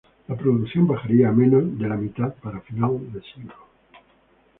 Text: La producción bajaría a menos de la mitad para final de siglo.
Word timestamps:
La 0.29 0.35
producción 0.35 0.87
bajaría 0.87 1.29
a 1.29 1.31
menos 1.31 1.77
de 1.77 1.87
la 1.87 1.95
mitad 1.95 2.33
para 2.41 2.59
final 2.61 3.13
de 3.13 3.21
siglo. 3.21 3.53